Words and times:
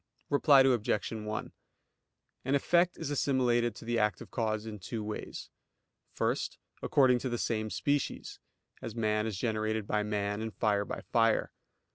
Reply 0.31 0.61
Obj. 0.61 1.11
1: 1.11 1.51
An 2.43 2.55
effect 2.55 2.97
is 2.97 3.11
assimilated 3.11 3.75
to 3.75 3.85
the 3.85 3.99
active 3.99 4.31
cause 4.31 4.65
in 4.65 4.79
two 4.79 5.03
ways. 5.03 5.51
First, 6.11 6.57
according 6.81 7.19
to 7.19 7.29
the 7.29 7.37
same 7.37 7.69
species; 7.69 8.39
as 8.81 8.95
man 8.95 9.27
is 9.27 9.37
generated 9.37 9.85
by 9.85 10.01
man, 10.01 10.41
and 10.41 10.55
fire 10.55 10.85
by 10.85 11.01
fire. 11.11 11.51